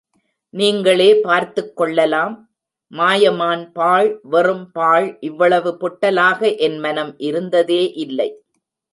[0.53, 2.35] நீங்களே பார்த்துக்கொள்ளலாம்
[2.91, 8.29] மாயமான் பாழ் வெறும்பாழ் இவ்வளவு பொட்டலாக என் மனம் இருந்ததே இல்லை.